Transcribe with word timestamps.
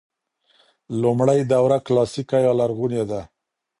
لومړۍ 1.01 1.39
دوره 1.53 1.77
کلاسیکه 1.87 2.37
یا 2.45 2.51
لرغونې 2.59 3.03
ده. 3.09 3.21